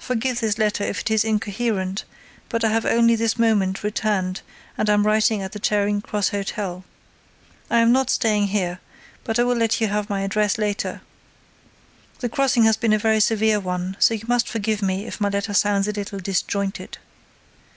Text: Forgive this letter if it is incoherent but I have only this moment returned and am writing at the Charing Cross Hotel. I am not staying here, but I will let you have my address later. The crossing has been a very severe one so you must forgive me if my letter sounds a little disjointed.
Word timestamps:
Forgive 0.00 0.40
this 0.40 0.58
letter 0.58 0.82
if 0.82 1.02
it 1.02 1.12
is 1.12 1.24
incoherent 1.24 2.02
but 2.48 2.64
I 2.64 2.70
have 2.70 2.84
only 2.84 3.14
this 3.14 3.38
moment 3.38 3.84
returned 3.84 4.40
and 4.76 4.90
am 4.90 5.06
writing 5.06 5.42
at 5.42 5.52
the 5.52 5.60
Charing 5.60 6.00
Cross 6.00 6.30
Hotel. 6.30 6.82
I 7.70 7.78
am 7.78 7.92
not 7.92 8.10
staying 8.10 8.48
here, 8.48 8.80
but 9.22 9.38
I 9.38 9.44
will 9.44 9.54
let 9.54 9.80
you 9.80 9.86
have 9.86 10.10
my 10.10 10.22
address 10.22 10.58
later. 10.58 11.02
The 12.18 12.28
crossing 12.28 12.64
has 12.64 12.76
been 12.76 12.92
a 12.92 12.98
very 12.98 13.20
severe 13.20 13.60
one 13.60 13.96
so 14.00 14.12
you 14.12 14.24
must 14.26 14.48
forgive 14.48 14.82
me 14.82 15.06
if 15.06 15.20
my 15.20 15.28
letter 15.28 15.54
sounds 15.54 15.86
a 15.86 15.92
little 15.92 16.18
disjointed. 16.18 16.98